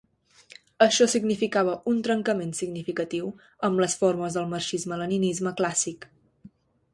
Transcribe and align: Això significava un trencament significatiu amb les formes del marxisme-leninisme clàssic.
Això 0.85 1.05
significava 1.11 1.75
un 1.91 1.99
trencament 2.07 2.53
significatiu 2.61 3.29
amb 3.69 3.83
les 3.85 3.97
formes 4.01 4.39
del 4.39 4.49
marxisme-leninisme 4.55 5.55
clàssic. 5.61 6.11